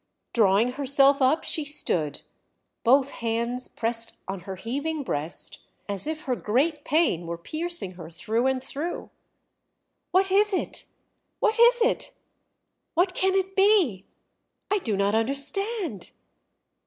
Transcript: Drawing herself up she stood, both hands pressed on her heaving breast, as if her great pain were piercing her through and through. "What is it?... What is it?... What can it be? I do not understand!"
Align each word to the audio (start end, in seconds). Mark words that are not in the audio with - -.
Drawing 0.33 0.69
herself 0.71 1.21
up 1.21 1.43
she 1.43 1.63
stood, 1.63 2.23
both 2.83 3.11
hands 3.11 3.67
pressed 3.67 4.17
on 4.27 4.39
her 4.49 4.55
heaving 4.55 5.03
breast, 5.03 5.59
as 5.87 6.07
if 6.07 6.23
her 6.23 6.35
great 6.35 6.83
pain 6.83 7.27
were 7.27 7.37
piercing 7.37 7.91
her 7.91 8.09
through 8.09 8.47
and 8.47 8.63
through. 8.63 9.11
"What 10.09 10.31
is 10.31 10.53
it?... 10.53 10.87
What 11.39 11.59
is 11.59 11.81
it?... 11.83 12.15
What 12.95 13.13
can 13.13 13.35
it 13.35 13.55
be? 13.55 14.07
I 14.71 14.79
do 14.79 14.97
not 14.97 15.13
understand!" 15.13 16.09